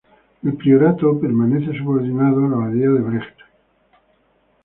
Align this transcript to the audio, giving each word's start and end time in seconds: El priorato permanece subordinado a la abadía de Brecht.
El 0.43 0.55
priorato 0.57 1.19
permanece 1.19 1.77
subordinado 1.77 2.43
a 2.43 2.49
la 2.49 2.55
abadía 2.55 2.89
de 2.89 3.01
Brecht. 3.01 3.37